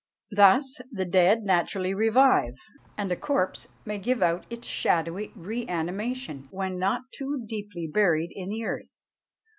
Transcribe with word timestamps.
Thus 0.31 0.81
the 0.91 1.05
dead 1.05 1.43
naturally 1.43 1.93
revive; 1.93 2.55
and 2.97 3.11
a 3.11 3.15
corpse 3.15 3.67
may 3.85 3.99
give 3.99 4.23
out 4.23 4.47
its 4.49 4.67
shadowy 4.67 5.31
re 5.35 5.67
animation 5.67 6.47
when 6.49 6.79
not 6.79 7.03
too 7.13 7.43
deeply 7.45 7.85
buried 7.85 8.31
in 8.33 8.49
the 8.49 8.63
earth. 8.65 9.05